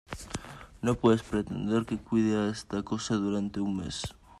no 0.81 0.95
puedes 0.95 1.21
pretender 1.21 1.85
que 1.85 1.99
cuide 1.99 2.35
a 2.35 2.49
esta 2.49 2.81
cosa 2.81 3.13
durante 3.17 3.59
un 3.59 3.77
mes; 3.77 4.01